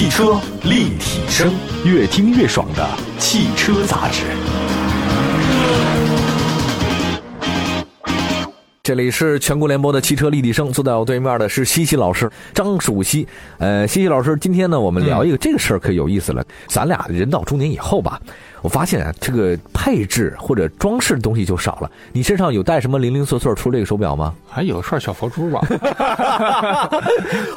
[0.00, 1.52] 汽车立体声，
[1.84, 2.88] 越听越爽的
[3.18, 4.22] 汽车杂志。
[8.82, 13.28] 这里是全国联播的汽车立体声，坐在我对面的是西西老师张蜀西。
[13.58, 16.42] 呃，西西老师，今天呢，我们聊一个这个事儿可有意思了。
[16.66, 18.18] 咱俩人到中年以后吧，
[18.62, 21.90] 我发现啊，这个配置或者装饰的东西就少了。
[22.12, 24.34] 你身上有带什么零零碎碎出这个手表吗？
[24.48, 25.60] 还有串小佛珠吧？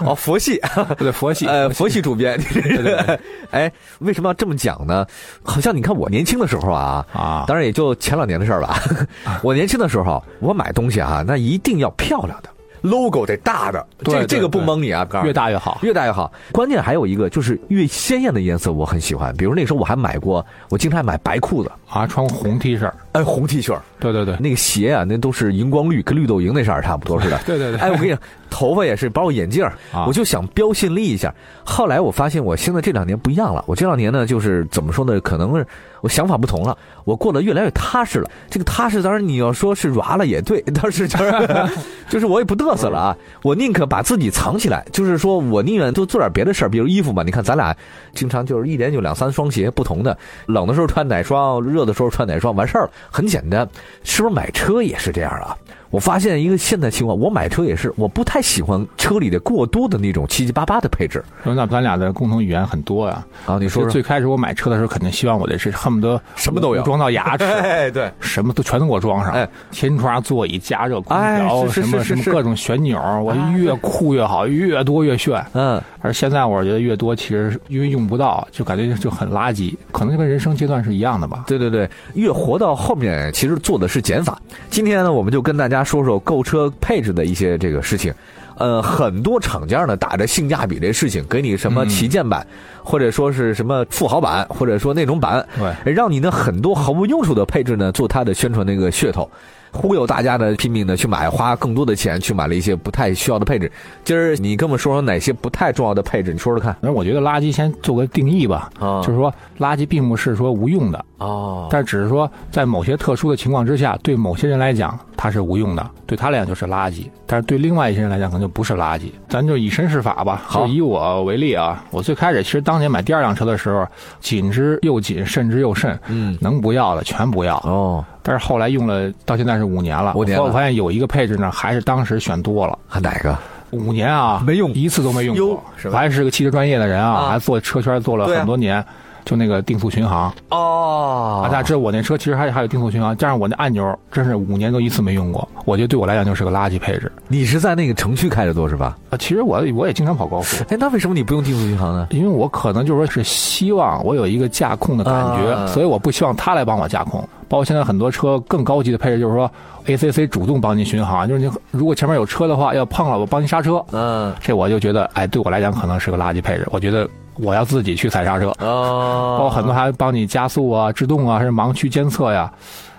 [0.05, 0.59] 哦，佛系，
[0.97, 2.39] 对，佛系，呃，佛系主编。
[2.53, 3.19] 对对。
[3.51, 5.05] 哎，为什么要这么讲呢？
[5.43, 8.75] 好像你看我年轻的时候啊，啊，当然也就前两年的事儿了。
[9.43, 12.49] 我年轻的时候，我买东西啊，那一定要漂亮的
[12.83, 16.31] ，logo 得大的，这个这个不蒙你啊，越大越好，越大越好。
[16.51, 19.35] 关键还有一个就是越鲜艳的颜色，我很喜欢。
[19.35, 27.39] 比如那时候我还买过，我经常买白裤子啊，穿红 T 恤，哎，红 T 恤，对对对，那个鞋啊，那都是荧光绿，跟绿豆蝇那色儿差不多似的。
[27.47, 28.19] 对对对，哎，我跟你讲。
[28.53, 29.67] 头发也是，包括眼镜
[30.05, 31.33] 我就想标新立异一下。
[31.65, 33.63] 后来我发现，我现在这两年不一样了。
[33.65, 35.19] 我这两年呢，就是怎么说呢？
[35.21, 35.65] 可能是
[36.01, 36.77] 我想法不同了。
[37.03, 38.29] 我过得越来越踏实了。
[38.51, 41.31] 这个踏实，当然你要说是软了也对， 但是就是
[42.07, 43.17] 就是我也不嘚瑟了啊。
[43.41, 47.23] 我宁可把自己藏起来，就是说我宁愿多做点别的事儿，比如衣服嘛。
[47.23, 47.75] 你看咱俩
[48.13, 50.15] 经常就是一年就两三双鞋，不同的。
[50.45, 53.67] 冷的时候穿哪双，热的时候穿哪双，完事儿了，很简单。
[54.03, 55.57] 是不是买车也是这样啊？
[55.93, 61.23] 我发现一个现在情况，我买车也是，我不太喜欢车里的过多的那种七七八八的配置。
[61.43, 63.23] 那咱俩的共同语言很多呀。
[63.45, 69.33] 啊，你说最开始我买车的时候，肯定希望我的是恨不得什么都有，装到牙齿，哎，对，什么都全都给我装上。
[69.33, 75.45] 哎，天窗座椅加热空调，什么什么各种旋钮，我越酷越好，越多越炫。
[75.53, 79.75] 嗯，而现在我觉得越多，其实因为用不到，就感觉就很垃圾。
[79.91, 81.43] 可能就跟人生阶段是一样的吧。
[81.45, 84.41] 对对对，越活到后面，其实做的是减法。
[84.71, 86.71] 今天呢，我们就跟大家说说购车。
[86.79, 88.13] 配置的一些这个事情，
[88.57, 92.45] 呃，很多厂家呢打着性价比这事情，给你什么旗舰版，
[92.83, 95.45] 或者说是什么富豪版，或者说那种版，
[95.85, 99.29] 让你的很多毫无用处的配置呢做它的宣传那个噱头。
[99.73, 103.69] 忽悠大家的，拼命的去买，花更多的钱去买了一些不太需要的配置。
[104.05, 106.31] 今儿你跟我们说说哪些不太重要的配置？
[106.31, 106.75] 你说说看。
[106.79, 117.07] 那我觉得垃圾先做个定义吧，啊就是说垃圾并不是说无用的哦，但只是说在某些特殊的情况之下，对某些人来讲它是无用的，对他来讲就是垃圾。
[117.25, 119.05] 但是对另外一些人来讲可能就不是垃圾。
[119.27, 120.43] 咱就以身试法吧。
[120.51, 123.87] 就，以我为例啊，我最开始其实当年买第二辆车的时候，
[124.19, 128.05] 紧之又紧，慎之又慎，嗯，能不要的全不要哦。
[128.23, 132.79] 但是后来用了到现在是五年了，五年我发现有一个配置呢，还是当时选多了。
[133.01, 133.37] 哪个？
[133.71, 135.63] 五年啊，没用一次都没用过。
[135.85, 138.83] 我还是个汽车专业的人啊，还做车圈做了很多年。
[139.25, 145.47] 就那个定速巡航哦，大家知道我那车其实还还有定速巡航，加上我那按钮，真是五年都一次没用过。
[145.65, 147.11] 我觉得对我来讲就是个垃圾配置。
[147.27, 148.97] 你是在那个城区开的多是吧？
[149.09, 150.63] 啊，其实我我也经常跑高速。
[150.69, 152.07] 哎，那为什么你不用定速巡航呢？
[152.11, 157.21] 因为我可能就是说是希望我有一个驾控的感觉，所以我不希望它来帮我驾控。
[157.47, 159.49] 包括现在很多车更高级的配置，就是说
[159.85, 163.83] ACC 主动帮你巡航，就是你如果前面有车的话要碰了，我帮你刹车。
[163.91, 166.67] 嗯，这我就觉得，哎，对我来讲可能是个垃圾配置。
[166.71, 167.07] 我觉得。
[167.35, 172.51] 我要自己去踩刹车，哦，包括很多还帮你加速啊、制动啊，还是盲区监测呀。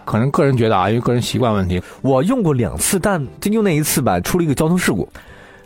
[0.04, 5.08] 可能个人觉得啊，因为个人习惯问题，我用过两次，但就用那一次吧，出了一个交通事故。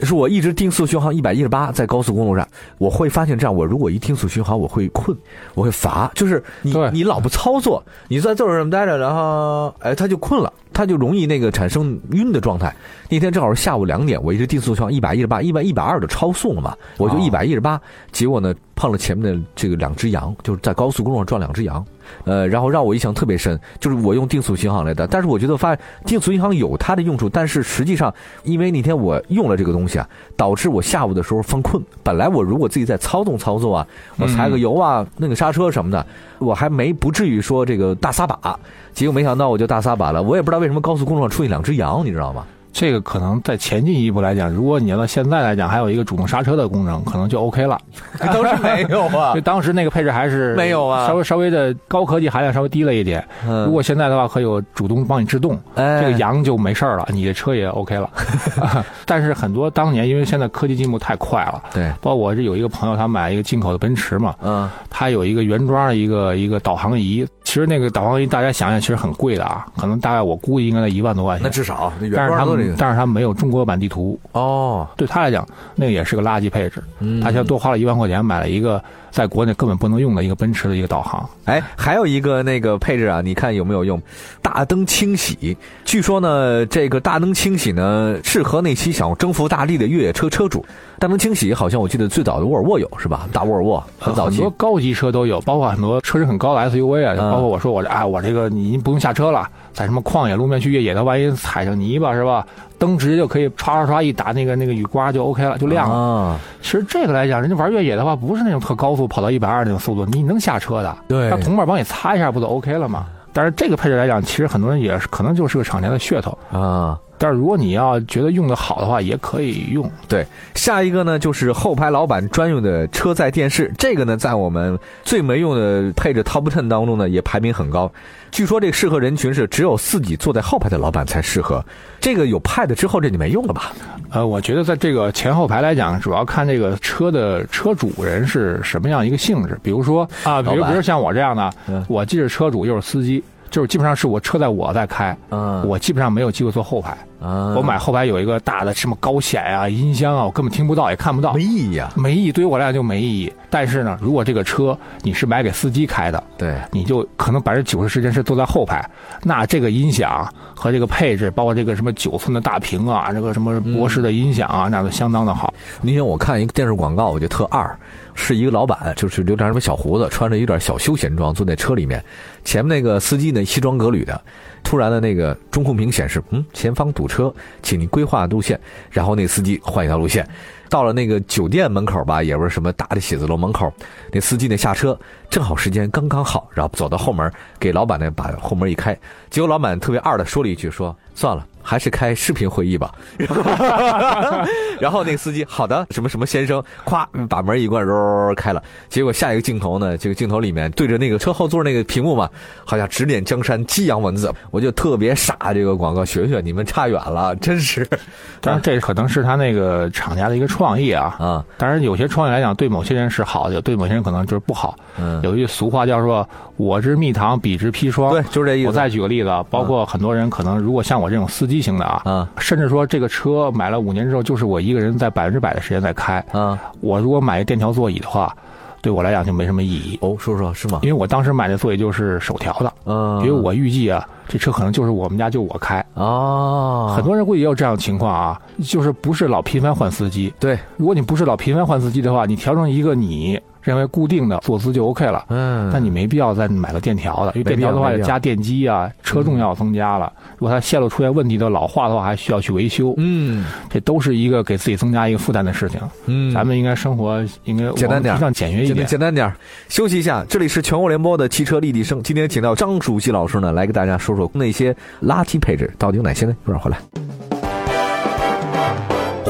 [0.06, 2.46] 是我一直定速巡航一百一十八，在高速公路上，
[2.78, 5.16] 我会发现这样，我如果一定速巡航，我会困，
[5.54, 10.52] 我会乏，就是你你老不操作，你在座位上待着，然后哎，他就困了。
[10.70, 12.72] 他就容易那个产生晕的状态。
[13.08, 17.80] 那天正好是下午两点，我一直定速枪一百一十八，一百一百二的超速了嘛，我就一百一十八，
[18.12, 21.84] 结果呢碰了前面的这个两只羊，就是在高速公路上撞两只羊，
[22.24, 28.12] 呃，然后让我印象特别深，就是我用定速巡航来的，但是我觉得发现定速巡航有它的用处，但是实际上
[28.44, 31.82] 因为那天我用了这个东西啊，导致我下午的时候犯困。
[32.02, 33.86] 本来我如果自己在操纵操作啊，
[34.16, 36.04] 我踩个油啊，那个刹车什么的，
[36.38, 38.58] 我还没不至于说这个大撒把。
[38.92, 42.44] 结果没想到我就大撒把了，我也不知道为什么高速公路上出现两只羊，你知道吗？
[42.78, 47.76] 这个可能在前进一步来讲，如果你要到现在来讲，还有一个主动刹车的功能，可能就 OK 了。
[48.22, 53.26] 当时没有啊，因为当时那个配置还是没有啊，稍微稍微的高科技含量稍微低了一点。
[53.66, 58.08] 如果现在的话，可有主动帮你制动，这个羊就没事了，你的车也 OK 了。
[59.04, 71.42] 但是很多当年因为现在科技进步太快了，对，包括我这有一个朋友，他买一个进口的奔驰嘛，嗯，他有一个原装的一个一个导航仪，其实那个导航仪大家想想，其实很贵的啊，可能大概我估计应该在一万多块钱。
[71.44, 74.86] 那至少，但是他们但是他没有中国版地图哦。
[74.96, 76.82] 对他来讲，那个也是个垃圾配置。
[77.22, 81.28] 他现在多花了一万块钱买了一个在国内根本不能用的一个奔驰的一个导航。
[81.44, 84.00] 哎，还有一个那个配置啊，你看有没有用？
[84.42, 85.56] 大灯清洗。
[85.84, 90.64] 据说呢，这个大灯清洗呢，适合那些想征服大地的越野车车主。
[90.98, 93.28] 大灯清洗好像我记得最早的沃尔沃有是吧？
[93.32, 102.44] 大沃尔沃很早期，很多高级车都有，包括很多车身很高的 SUV 啊，包括我说我这，哎，我这个你不用下车了，在什么旷野路面去越野它，万一踩上泥巴是吧？
[102.78, 106.38] 灯直接就可以唰唰唰一打那个那个雨刮就 OK 了，就亮了。
[106.62, 110.96] 其实这个来讲，人家玩越野的话，不是那种特高速跑到一百二那种速度，你能下车的。
[111.06, 113.06] 对，他同伴帮你擦一下，不就 OK 了吗？
[113.32, 116.98] 但是这个配置来讲，其实很多人也是可能就是个厂家的噱头啊。
[117.18, 119.90] 但是如果你要觉得用的好的话，也可以用。
[120.06, 127.90] 对，下一个呢就是后排老板专用的车载电视，这个呢在我们最没用的配置 Top Ten 当中呢也排名很高。
[128.30, 131.64] 据说这个适合人群是只有自己坐在后排的老板才适合。
[131.98, 133.72] 这个有 Pad 之后，这就没用了吧？
[134.10, 139.58] 呃，我觉得在这个前后排来讲，主要看这个车的车主人是什么样一个性质。
[139.62, 141.52] 比如说啊，比如比如像我这样的，
[141.88, 143.24] 我既是车主又是司机。
[143.58, 146.96] 就是基本上是我车在我在开，嗯，我基本上没有机会坐后排。
[147.20, 152.30] 我买后排有一个大的什么高显啊、音箱啊，我根本听不到也看不到，没意义啊，没意义。
[152.30, 153.32] 对于我来讲就没意义。
[153.50, 158.88] 但是呢，如果这个车你是买给司机开的，对，你就可能百分之九十时间是坐在后排，
[159.24, 165.52] 那这个音响和这个配置，包括这个什么九寸的大屏啊，这个什么博士的音响啊，那都相当的好。
[165.82, 167.76] 那天我看一个电视广告，我就特二，
[168.18, 172.04] 是一个老板，就是留点什么小胡子，穿着有点小休闲装，坐在车里面，
[172.44, 174.20] 前面那个司机呢西装革履的。
[174.64, 177.32] 突然的那个中控屏显示，嗯，前方堵车，
[177.62, 178.58] 请您规划路线。
[178.90, 180.28] 然后那司机换一条路线，
[180.68, 183.72] 到了那个酒店门口吧，也不是什么大的写字楼门口，
[184.12, 184.98] 那司机呢下车，
[185.30, 188.98] 正好时间刚刚好，然后走到后门，给老板呢把后门一开，
[189.30, 191.46] 结果老板特别二的说了一句，说算了。
[191.60, 192.94] 还是开视频会议吧，
[194.80, 198.62] 然后那个司机好的什么什么先生，咵把门一关，揉开了。
[198.88, 202.30] 结果下一个镜头呢，这个镜头里面对着那个车后座那个屏幕嘛，
[202.64, 205.36] 好像指点江山，激扬文字，我就特别傻。
[205.52, 207.86] 这个广告学学，你们差远了，真是。
[208.40, 211.14] 当然这可能是他那个厂家的一个创意啊。
[211.20, 214.74] 啊，当然有些创意来讲，对某些人是好的，对某些人可能就是不好。
[214.98, 218.10] 嗯，有一句俗话叫做“我之蜜糖，彼之砒霜”。
[218.10, 218.68] 对，就是这意思。
[218.68, 221.58] 我再举个例子，包括很多人可能如果像我这种司机。
[221.58, 226.24] 型的啊，甚至说这个车买了五年之后，就是我一个人在百分之百的时间在开。
[226.30, 228.32] 啊，我如果买一电调座椅的话，
[228.80, 229.98] 对我来讲就没什么意义。
[230.02, 230.80] 哦，说说是吗？
[230.82, 232.72] 因为我当时买的座椅就是手调的。
[232.84, 235.84] 嗯，因为我预计啊，这车可能就是我们家就我开。
[235.94, 240.32] 哦，很多人估计也有这样的情况啊，就是不是老频繁换司机。
[240.38, 243.40] 对，如果你不是老频繁换司机的话，你调成一个你。
[243.62, 250.12] 认为固定的坐姿就 OK 了，嗯，但你没必要再买个电调的，因为电调的话要加电机啊，车重要增加了。
[250.38, 255.80] 如果它线路出现问题的老化的话，还需要去维修，嗯，这都是一个给自己增加一个负担的事情。
[256.06, 259.32] 嗯，咱们应该生活应该简单点，上简约一点，简单点。
[259.68, 266.36] 休息一下，这里是全国联播的汽车立体声，今天请到张主席老师呢，来给大家说说那些垃圾配置到底有哪些呢？
[266.44, 267.37] 一会儿回来。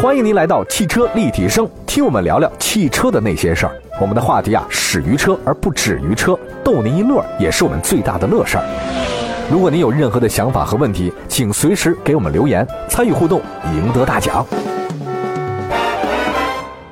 [0.00, 3.73] 欢迎您来到汽车立体声，听我们聊聊汽车的那些事儿。
[4.00, 8.65] 我们的话题啊，始于车而不止于车，逗您一乐也是我们最大的乐事儿。
[9.50, 13.43] 如果您有任何的想法和问题，请随时给我们留言，参与互动，
[13.75, 14.47] 赢得大奖。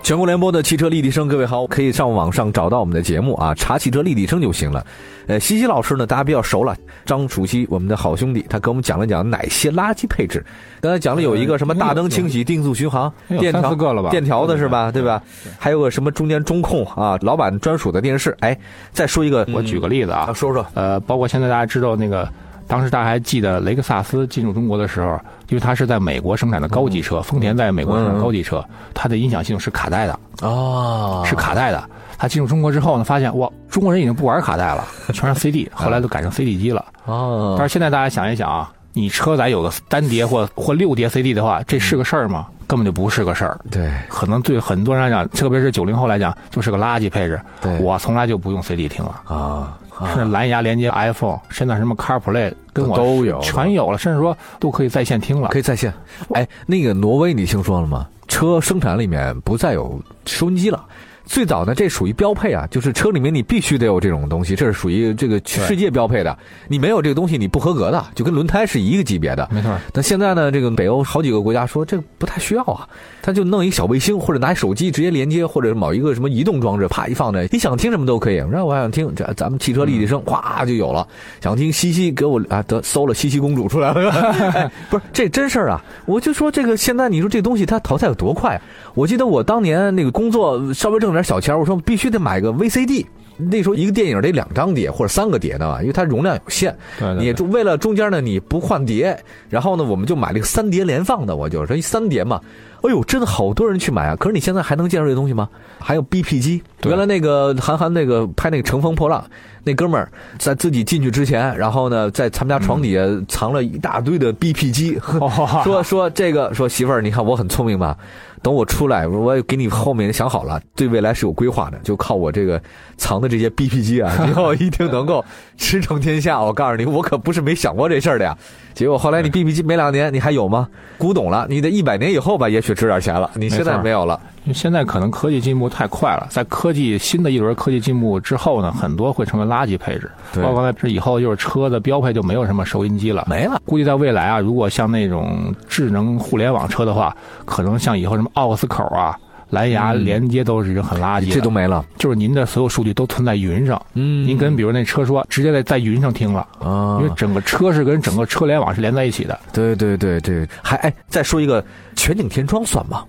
[0.07, 4.87] 全国联播的汽车立体声，各位好，可以上网上找到我们的节目啊，查汽车立体声就行了。
[5.27, 10.47] 呃，西西老师呢，大家比较熟了，张楚曦，我们的好兄弟，他给我们讲了讲哪些垃圾配置。
[10.81, 14.09] 刚才讲了有一个什么大灯清洗、定速巡航、电调？
[14.09, 14.93] 电调的是吧？
[14.93, 15.21] 对吧？
[15.59, 18.31] 还有个什么中间中控啊，老板专属的电视。
[18.39, 18.57] 哎，
[18.93, 20.65] 再说一个，我举个例子啊，说说。
[20.75, 22.33] 呃，包括现在大家知道那个。
[22.67, 25.19] 当时大家还记得雷克萨斯进入中国的时候，
[25.49, 31.83] 因为它是在美国生产的高级车，丰田在美国生产高级车，它的音响系统是卡带的哦，是卡带的。
[32.19, 37.55] 它进入中国之后呢，发现哇，中国人已经不玩卡带了， 全是 CD，后来都改成 CD 机了哦。
[37.59, 42.47] 但是现在大家想一想啊，你车载有个单碟或或六碟 CD 的话，这是个事儿吗？
[42.67, 43.57] 根本就不是个事儿。
[43.71, 47.41] 对，可能对很多人来讲，特别是九零后来讲，就是个垃圾配置。
[47.61, 49.79] 对，我从来就不用 CD 听了啊。
[50.15, 55.93] 是蓝牙连接 iPhone，现在什么 CarPlay 跟我都有，全有了，甚至说都可以在线听了，可以在线。
[56.35, 58.07] 哎，那个挪威你听说了吗？
[58.29, 60.85] 车生产里面不再有收音机了，
[61.27, 66.39] 最早呢，这属于标配啊，就是车里面你必须得有这种东西，这是属于这个世界标配的。
[66.69, 69.47] 你没有这个东西，你不合格的，就跟轮胎是一个级别的。
[69.51, 69.77] 没错。
[69.93, 72.89] 但现在呢，这个北欧好几个国家说这不太需要啊，
[73.21, 78.37] 他就弄一小卫星或者拿手机直接连接，或者某一个什么移动装置，啪一放那，你想听什么都可以。
[78.37, 81.07] 然后我想听这咱们汽车立体声，哗就有了。
[81.41, 84.71] 想听西西给我啊，得搜了西西公主出来了。
[84.89, 85.85] 不是这真事儿啊！
[86.05, 88.61] 我就说这个现在你说这东西它淘汰有多快？
[88.95, 93.07] 我记得我当年那个工作稍微挣点小钱，我说必须得买个 VCD。
[93.39, 96.75] 那时候一个电影得两张碟或者三个碟呢，因为它容量有限。
[97.19, 99.19] 你为了中间呢你不换碟，
[99.51, 102.41] 然后呢我们就买了个三碟连放的，我就说一三碟嘛。
[102.87, 104.17] 哎呦，真的好多人去买啊！
[104.17, 105.49] 可是你现在还能见着这东西吗？
[105.79, 109.21] 还有 BP 机，原来那个韩寒那个拍那个《乘风破浪》，
[109.65, 114.99] 那哥们儿在自己进去之前，然后呢在他们家床底下藏了一大堆的 BP 机，
[115.65, 117.97] 说说这个说媳妇儿，你看我很聪明吧？
[118.43, 122.61] 等我出来，我给你后面想好了，对未来是有规划的，就靠我这个
[122.97, 125.25] 藏的这些 BP 机啊， 以后一定能够
[125.57, 126.41] 驰骋天下。
[126.41, 128.37] 我告诉你，我可不是没想过这事儿的呀。
[128.73, 130.69] 结果后来你 BP 机没两年，你还有吗？
[130.99, 133.29] 古董了，你得一百年以后吧，也许值点钱了。
[133.35, 134.21] 你现在没有了，
[134.55, 140.09] 现在可能科技进步太快了，在科技新的一轮科技进步之后呢，很多会成为垃圾配置。
[140.43, 143.61] 包括这以后就是车的标配就没有什么收音机了，没了。
[143.65, 149.19] 估计在未来啊，如果像那种智能互联网车的话，可能像以后什么 aux 口啊。
[149.51, 151.85] 蓝牙连接都是很垃圾，这都没了。
[151.97, 159.39] 就是您的所有数据都存在云上，嗯，您跟比如那车说，直接在在云上听了啊，因为整个车是跟整个车联网是连在一起的。
[159.53, 163.05] 对对对对，还哎，再说一个全景天窗算吗？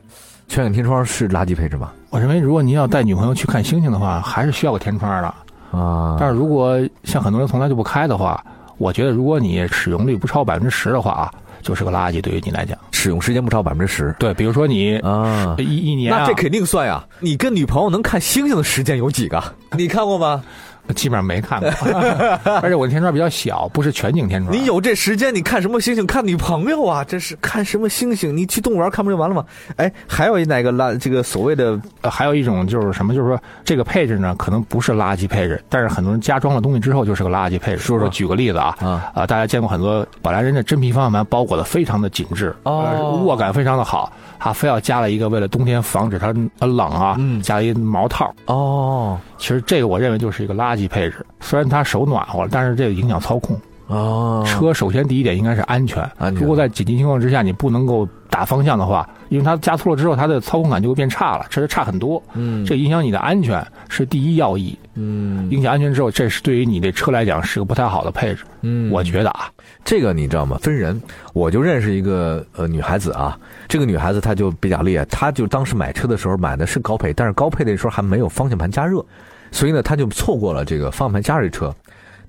[0.48, 1.92] 全景天窗是垃圾配置吗？
[2.12, 5.34] 我认为，如果您要带女朋友去看星星的话，还是需要个天窗的
[5.78, 6.18] 啊。
[6.20, 8.44] 但是如果像很多人从来就不开的话，
[8.78, 11.34] 我觉得如果你使用率不超百分之十的话啊。
[11.64, 14.14] 就是个垃圾，对于你来讲，使用时间不超百分之十。
[14.18, 17.06] 对，比如说你啊，一一年，那这肯定算呀。
[17.20, 19.42] 你跟女朋友能看星星的时间有几个？
[19.78, 20.44] 你看过吗？
[20.94, 21.70] 基本上没看过，
[22.62, 24.56] 而且我的天窗比较小，不是全景天窗。
[24.56, 26.06] 你有这时间，你看什么星星？
[26.06, 28.36] 看女朋友啊，这是看什么星星？
[28.36, 29.46] 你去动物园看不就完了吗？
[29.76, 30.98] 哎，还有哪个垃？
[30.98, 33.14] 这个所谓的，还有一种就是什么？
[33.14, 37.80] 就是说这个配置呢，可能不是垃圾配置，但是很多人加装了东西之后就是个垃圾配置。
[37.80, 38.76] 说说，举个例子啊，
[39.14, 46.34] 啊，大家见过很多本来人家真皮方向盘包裹的非常的紧致，哦，握感非常的好，他非要加了一个为了冬天防止它
[46.66, 48.34] 冷啊，加了一毛套。
[48.46, 50.77] 哦，其实这个我认为就是一个垃圾。
[50.86, 53.58] 配置虽然它手暖和了，但是这个影响操控
[53.88, 54.44] 哦。
[54.46, 56.06] 车首先第一点应该是安全，
[56.36, 62.22] 如果在紧急情况之下你不能够打方向的话，因为它加速了之后，它的操控感就会变差了，这是差很多。
[62.34, 64.78] 嗯，这影响你的安全是第一要义。
[64.96, 68.44] 嗯，影响安全之后，这是对于你这车来讲是个不太好的配置。
[68.62, 69.50] 嗯，我觉得啊，
[69.86, 70.58] 这个你知道吗？
[70.62, 71.00] 分人，
[71.34, 79.04] 我就认识一个呃女孩子啊，这个女孩子她就比较厉害，她就当时买车的时候买的是高配，但是高配的时候还没有方向盘加热。
[79.52, 81.74] 所以呢，他就错过了这个方向盘加热车，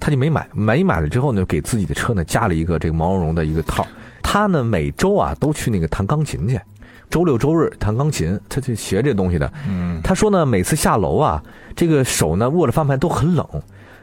[0.00, 0.48] 他就没买。
[0.52, 3.87] 没买了之后呢，给自己的车呢加了一个这个毛茸茸的一个套。
[4.22, 6.60] 他呢每周啊都去那个弹钢琴去，
[7.08, 9.52] 周六周日弹钢琴，他去学这东西的。
[9.68, 11.42] 嗯，他说呢，每次下楼啊，
[11.75, 13.46] 这个手呢握着方向盘都很冷。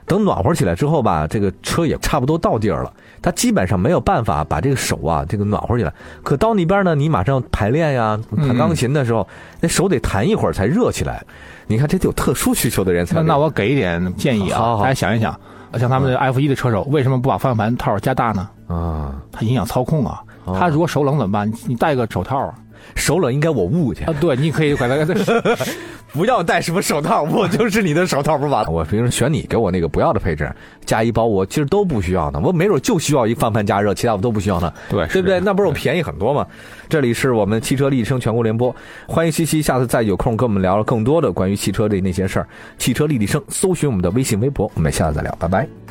[0.05, 2.93] 等暖和起来之后吧，这个车也差不多到地儿了。
[3.21, 5.91] 他基本上没有办法把这个手啊这个暖和起来。
[6.23, 9.27] 可到那边呢，你马上排练呀，弹钢琴的时候，
[9.61, 11.23] 那手得弹一会儿才热起来。
[11.67, 13.23] 你看，这得有特殊需求的人才。
[13.23, 15.35] 那我给一点建议啊，大家想一想，
[15.79, 18.47] 像他们 F 一的车手，为什么不把方向盘套加大呢？
[18.67, 20.21] 啊，它影响操控啊。
[20.45, 21.51] 他如果手冷怎么办？
[21.65, 22.53] 你戴个手套啊。
[22.95, 24.13] 手冷应该我捂去啊！
[24.19, 25.13] 对，你可以管他
[26.13, 28.65] 不要戴什么手套，我就是你的手套，不是吧？
[28.71, 30.49] 我平时选你给我那个不要的配置，
[30.85, 32.39] 加一包，我其实都不需要呢。
[32.41, 34.73] 我没准就需要一方向盘加热，其他我都不需要呢。
[34.89, 35.39] 对，对不对？
[35.41, 36.47] 那不是我便宜很多吗？
[36.87, 38.73] 这里是我们汽车立体声全国联播，
[39.07, 42.47] 欢迎西西，下次再有空跟我们聊更多的关于汽车的那些事儿。
[42.77, 45.84] 汽车立体声，搜寻我们的微信微博，我们下次再聊，拜拜。